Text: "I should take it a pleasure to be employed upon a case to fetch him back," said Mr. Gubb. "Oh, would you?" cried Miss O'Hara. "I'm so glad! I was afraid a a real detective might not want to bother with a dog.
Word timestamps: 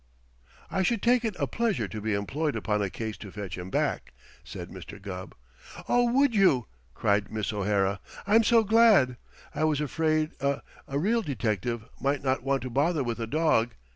"I 0.71 0.81
should 0.81 1.03
take 1.03 1.23
it 1.23 1.35
a 1.37 1.45
pleasure 1.45 1.87
to 1.87 2.01
be 2.01 2.15
employed 2.15 2.55
upon 2.55 2.81
a 2.81 2.89
case 2.89 3.17
to 3.17 3.29
fetch 3.31 3.55
him 3.55 3.69
back," 3.69 4.13
said 4.43 4.69
Mr. 4.69 4.99
Gubb. 4.99 5.35
"Oh, 5.87 6.11
would 6.11 6.33
you?" 6.33 6.65
cried 6.95 7.31
Miss 7.31 7.53
O'Hara. 7.53 7.99
"I'm 8.25 8.41
so 8.43 8.63
glad! 8.63 9.17
I 9.53 9.63
was 9.65 9.79
afraid 9.79 10.31
a 10.39 10.63
a 10.87 10.97
real 10.97 11.21
detective 11.21 11.85
might 11.99 12.23
not 12.23 12.41
want 12.41 12.63
to 12.63 12.71
bother 12.71 13.03
with 13.03 13.19
a 13.19 13.27
dog. 13.27 13.73